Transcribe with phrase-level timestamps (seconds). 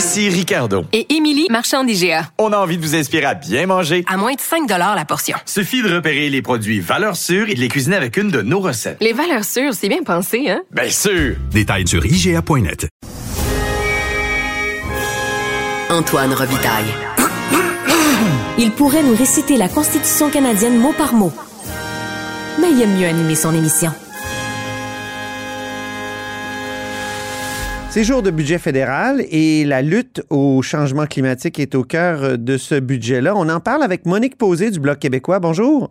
[0.00, 0.86] Ici Ricardo.
[0.94, 2.30] Et Émilie, marchand d'IGA.
[2.38, 4.02] On a envie de vous inspirer à bien manger.
[4.08, 5.36] À moins de 5 la portion.
[5.44, 8.60] Suffit de repérer les produits valeurs sûres et de les cuisiner avec une de nos
[8.60, 8.96] recettes.
[9.02, 10.62] Les valeurs sûres, c'est bien pensé, hein?
[10.70, 11.36] Bien sûr!
[11.50, 12.88] Détails sur IGA.net.
[15.90, 16.94] Antoine Robitaille.
[18.56, 21.30] Il pourrait nous réciter la Constitution canadienne mot par mot.
[22.58, 23.92] Mais il aime mieux animer son émission.
[27.90, 32.56] C'est jour de budget fédéral et la lutte au changement climatique est au cœur de
[32.56, 33.34] ce budget-là.
[33.34, 35.40] On en parle avec Monique Posé du Bloc québécois.
[35.40, 35.90] Bonjour.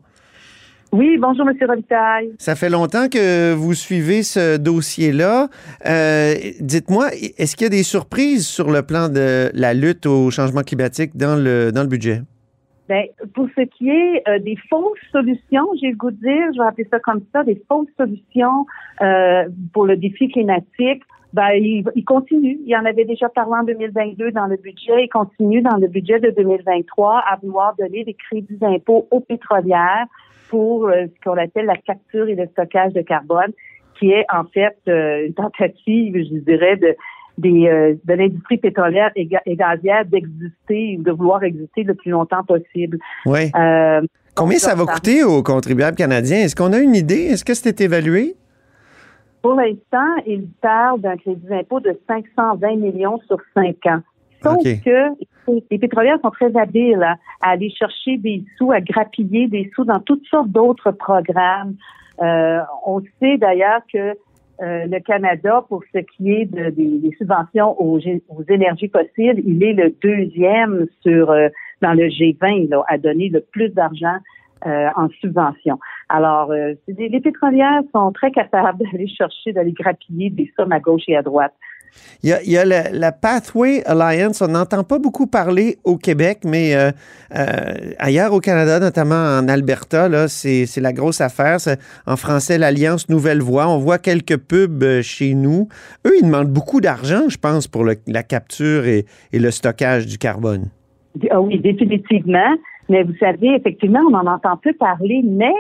[0.94, 1.58] Oui, bonjour, M.
[1.68, 2.32] Robitaille.
[2.38, 5.50] Ça fait longtemps que vous suivez ce dossier-là.
[5.86, 10.32] Euh, dites-moi, est-ce qu'il y a des surprises sur le plan de la lutte au
[10.32, 12.22] changement climatique dans le, dans le budget?
[12.88, 13.04] Bien,
[13.36, 16.68] pour ce qui est euh, des fausses solutions, j'ai le goût de dire, je vais
[16.68, 18.66] appeler ça comme ça, des fausses solutions
[19.02, 22.60] euh, pour le défi climatique, ben, il, il, continue.
[22.66, 25.04] Il en avait déjà parlé en 2022 dans le budget.
[25.04, 30.08] Il continue dans le budget de 2023 à vouloir donner des crédits d'impôt aux pétrolières
[30.50, 33.52] pour euh, ce qu'on appelle la capture et le stockage de carbone,
[34.00, 36.96] qui est en fait euh, une tentative, je dirais, de
[37.38, 42.44] des, euh, de l'industrie pétrolière et, gazière d'exister ou de vouloir exister le plus longtemps
[42.44, 42.98] possible.
[43.26, 43.50] Oui.
[44.36, 46.40] Combien ça va coûter aux contribuables canadiens?
[46.40, 47.28] Est-ce qu'on a une idée?
[47.28, 48.36] Est-ce que c'était évalué?
[49.42, 54.02] Pour l'instant, il parle d'un crédit d'impôt de 520 millions sur 5 ans.
[54.42, 55.10] Sauf que
[55.70, 60.00] les pétrolières sont très habiles à, aller chercher des sous, à grappiller des sous dans
[60.00, 61.76] toutes sortes d'autres programmes.
[62.22, 64.16] Euh, on sait d'ailleurs que
[64.62, 69.64] euh, le Canada, pour ce qui est de, des, subventions aux, aux, énergies fossiles, il
[69.64, 71.48] est le deuxième sur euh,
[71.82, 74.18] dans le G20 là, à donner le plus d'argent
[74.66, 75.80] euh, en subvention.
[76.10, 81.04] Alors, euh, les, pétrolières sont très capables d'aller chercher, d'aller grappiller des sommes à gauche
[81.08, 81.54] et à droite.
[82.24, 86.92] Il y a, la, Pathway Alliance, on n'entend pas beaucoup parler au Québec, mais euh,
[87.98, 91.58] ailleurs au Canada, notamment en Alberta, là, c'est, la grosse affaire.
[92.06, 93.68] en français, l'Alliance Nouvelle Voie.
[93.68, 95.68] On voit quelques pubs chez nous.
[96.06, 100.20] Eux, ils demandent beaucoup d'argent, je pense, pour la capture et, et le stockage du
[100.20, 100.70] carbone.
[101.32, 102.56] Ah oui, définitivement.
[102.90, 105.54] Mais vous savez, effectivement, on en entend peu parler, mais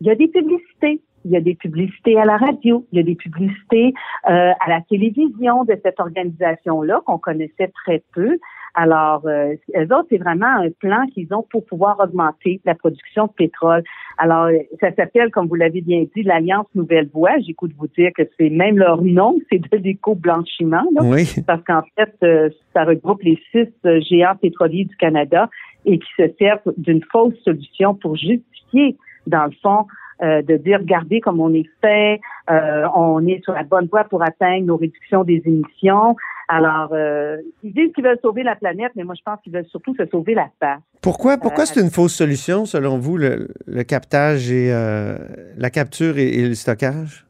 [0.00, 1.00] il y a des publicités.
[1.24, 3.94] Il y a des publicités à la radio, il y a des publicités
[4.28, 8.38] euh, à la télévision de cette organisation-là qu'on connaissait très peu.
[8.74, 13.26] Alors, euh, eux autres, c'est vraiment un plan qu'ils ont pour pouvoir augmenter la production
[13.26, 13.82] de pétrole.
[14.16, 14.48] Alors,
[14.80, 17.38] ça s'appelle, comme vous l'avez bien dit, l'Alliance Nouvelle Voie.
[17.46, 20.84] J'écoute vous dire que c'est même leur nom, c'est de l'éco-blanchiment.
[21.02, 21.28] Oui.
[21.46, 25.50] Parce qu'en fait, euh, ça regroupe les six euh, géants pétroliers du Canada
[25.84, 29.86] et qui se servent d'une fausse solution pour justifier, dans le fond,
[30.22, 32.20] euh, de dire, regardez comme on est fait,
[32.50, 36.14] euh, on est sur la bonne voie pour atteindre nos réductions des émissions.
[36.48, 39.66] Alors, euh, ils disent qu'ils veulent sauver la planète, mais moi, je pense qu'ils veulent
[39.66, 40.80] surtout se sauver la face.
[41.00, 43.48] Pourquoi, pourquoi c'est une fausse solution, selon vous, le,
[43.82, 47.26] captage et la capture et le stockage?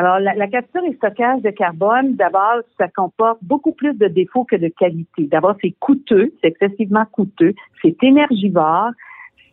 [0.00, 4.56] Alors, la, capture et stockage de carbone, d'abord, ça comporte beaucoup plus de défauts que
[4.56, 5.26] de qualité.
[5.26, 7.52] D'abord, c'est coûteux, c'est excessivement coûteux,
[7.82, 8.92] c'est énergivore,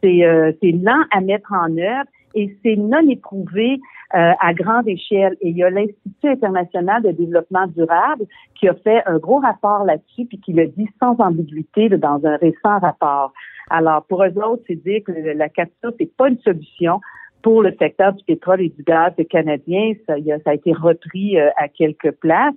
[0.02, 3.81] c'est euh, lent à mettre en œuvre et c'est non éprouvé
[4.16, 5.35] euh, à grande échelle.
[5.41, 8.24] Et il y a l'Institut international de développement durable
[8.56, 12.38] qui a fait un gros rapport là-dessus puis qui le dit sans ambiguïté dans un
[12.38, 13.34] récent rapport.
[13.69, 17.02] Alors, pour eux autres, c'est dire que la capture, c'est pas une solution
[17.42, 19.94] pour le secteur du pétrole et du gaz canadien.
[20.06, 22.56] Ça, ça a été repris euh, à quelques places.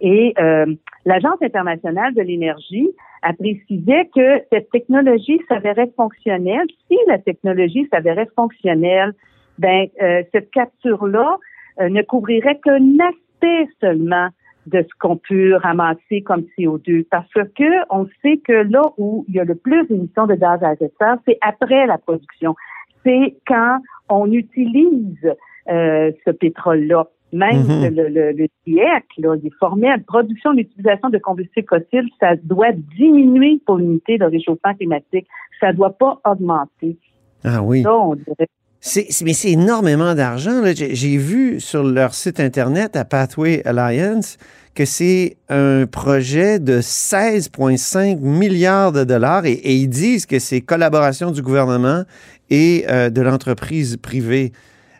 [0.00, 0.66] Et euh,
[1.04, 2.88] l'Agence internationale de l'énergie
[3.22, 6.66] a précisé que cette technologie s'avérait fonctionnelle.
[6.88, 9.12] Si la technologie s'avérait fonctionnelle,
[9.58, 11.38] ben euh, cette capture-là
[11.80, 14.28] ne couvrirait qu'un aspect seulement
[14.66, 19.34] de ce qu'on peut ramasser comme CO2 parce que on sait que là où il
[19.34, 22.54] y a le plus d'émissions de gaz à effet de serre, c'est après la production.
[23.04, 23.78] C'est quand
[24.08, 25.34] on utilise
[25.68, 27.08] euh, ce pétrole-là.
[27.32, 27.94] Même mhm.
[27.94, 32.08] le, le, le GIEC, là, il est formé à la production d'utilisation de combustibles fossiles,
[32.20, 35.26] ça doit diminuer pour limiter le réchauffement climatique.
[35.58, 36.98] Ça ne doit pas augmenter.
[37.42, 37.82] Ah oui.
[37.82, 38.48] Ça, on dirait
[38.84, 40.60] C'est, mais c'est énormément d'argent.
[40.74, 44.38] J'ai, vu sur leur site Internet à Pathway Alliance
[44.74, 51.30] que c'est un projet de 16,5 milliards de dollars et, ils disent que c'est collaboration
[51.30, 52.02] du gouvernement
[52.50, 54.52] et euh, de l'entreprise privée.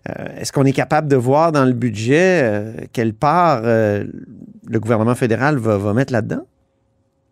[0.09, 5.17] Euh, est-ce qu'on est capable de voir dans le budget euh, quelle part le gouvernement
[5.17, 6.47] fédéral va mettre là-dedans?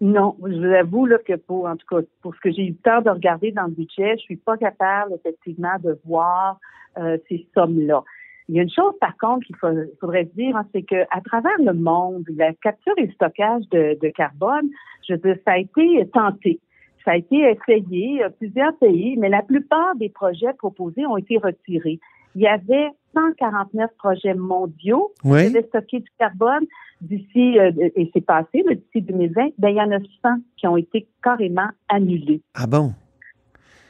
[0.01, 2.71] Non, je vous avoue là, que pour, en tout cas, pour ce que j'ai eu
[2.71, 6.59] le temps de regarder dans le budget, je suis pas capable effectivement de voir
[6.99, 8.03] euh, ces sommes-là.
[8.49, 11.57] Il y a une chose, par contre, qu'il faudrait dire, hein, c'est que à travers
[11.59, 14.71] le monde, la capture et le stockage de, de carbone,
[15.07, 16.59] je veux dire, ça a été tenté.
[17.05, 21.37] Ça a été essayé, euh, plusieurs pays, mais la plupart des projets proposés ont été
[21.37, 22.01] retirés.
[22.35, 25.49] Il y avait 149 projets mondiaux qui Oui.
[25.49, 26.65] devaient stocker du carbone
[27.01, 30.77] d'ici, euh, et c'est passé, d'ici 2020, ben, il y en a 100 qui ont
[30.77, 32.43] été carrément annulés.
[32.55, 32.93] Ah bon?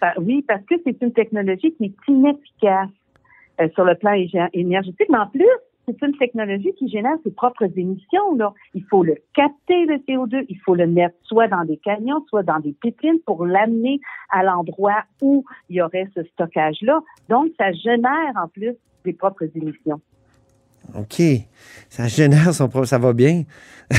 [0.00, 2.88] Pa- Oui, parce que c'est une technologie qui est inefficace
[3.60, 4.12] euh, sur le plan
[4.54, 5.44] énergétique, mais en plus,
[5.86, 8.34] c'est une technologie qui génère ses propres émissions.
[8.36, 8.52] Là.
[8.74, 12.42] Il faut le capter, le CO2, il faut le mettre soit dans des camions, soit
[12.42, 14.00] dans des pipines pour l'amener
[14.30, 17.00] à l'endroit où il y aurait ce stockage-là.
[17.28, 18.74] Donc, ça génère en plus
[19.04, 20.00] des propres émissions.
[20.98, 21.22] OK.
[21.88, 22.86] Ça génère son propre.
[22.86, 23.44] Ça va bien.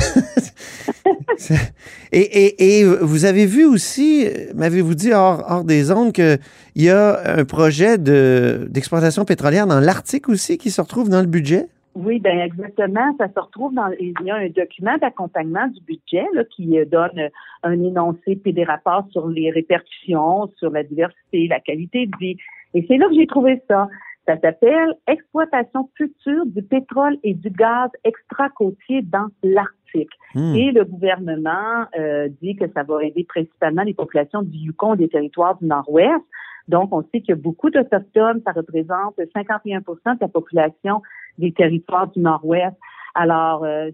[2.11, 6.37] Et, et- et vous avez vu aussi, m'avez-vous dit hors, hors des ondes, qu'il
[6.75, 11.27] y a un projet de- d'exploitation pétrolière dans l'Arctique aussi qui se retrouve dans le
[11.27, 11.67] budget?
[11.95, 13.15] Oui, ben exactement.
[13.17, 13.89] Ça se retrouve dans.
[13.99, 17.29] Il y a un document d'accompagnement du budget là, qui euh, donne
[17.63, 22.37] un énoncé puis des rapports sur les répercussions, sur la diversité, la qualité de vie.
[22.75, 23.89] Et c'est là que j'ai trouvé ça.
[24.27, 30.11] Ça s'appelle Exploitation future du pétrole et du gaz extra-côtier dans l'Arctique.
[30.35, 30.55] Hmm.
[30.55, 35.09] Et le gouvernement euh, dit que ça va aider principalement les populations du Yukon des
[35.09, 36.23] territoires du Nord-Ouest.
[36.67, 38.41] Donc, on sait qu'il y a beaucoup d'Autochtones.
[38.45, 39.85] Ça représente 51 de
[40.21, 41.01] la population
[41.37, 42.75] des territoires du Nord-Ouest.
[43.15, 43.89] Alors, euh,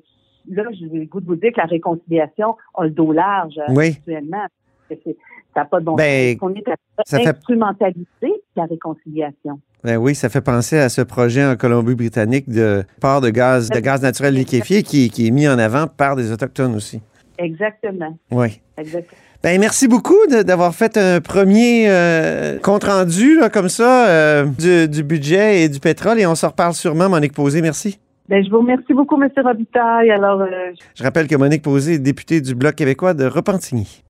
[0.49, 3.73] là, j'ai le goût de vous dire que la réconciliation a le dos large euh,
[3.73, 3.95] Oui.
[3.97, 4.45] actuellement.
[4.89, 4.95] Ça
[5.61, 6.49] n'a pas de bon Ben, sens.
[6.49, 6.75] On est à
[7.05, 9.59] ça fait- instrumentaliser la réconciliation.
[9.83, 13.79] Ben oui, ça fait penser à ce projet en Colombie-Britannique de port de gaz, de
[13.79, 17.01] gaz naturel liquéfié qui, qui est mis en avant par des Autochtones aussi.
[17.37, 18.17] Exactement.
[18.31, 18.59] Oui.
[18.77, 19.21] Exactement.
[19.43, 25.61] Ben, merci beaucoup d'avoir fait un premier euh, compte-rendu comme ça euh, du, du budget
[25.61, 27.61] et du pétrole et on se reparle sûrement, Monique Posé.
[27.61, 27.99] Merci.
[28.27, 29.29] Ben, je vous remercie beaucoup, M.
[29.37, 30.11] Robitaille.
[30.11, 30.47] Alors, euh,
[30.95, 34.03] Je rappelle que Monique Posé est députée du Bloc québécois de Repentigny.